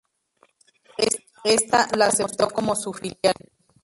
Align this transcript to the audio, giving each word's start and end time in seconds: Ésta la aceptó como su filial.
Ésta 1.43 1.87
la 1.95 2.07
aceptó 2.07 2.47
como 2.49 2.75
su 2.75 2.91
filial. 2.91 3.35